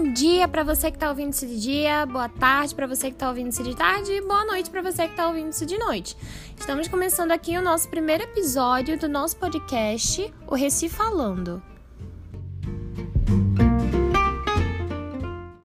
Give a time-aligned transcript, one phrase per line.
[0.00, 3.16] Bom dia para você que está ouvindo isso de dia, boa tarde para você que
[3.16, 5.76] está ouvindo isso de tarde e boa noite para você que está ouvindo isso de
[5.76, 6.16] noite.
[6.58, 11.62] Estamos começando aqui o nosso primeiro episódio do nosso podcast, o Recife Falando.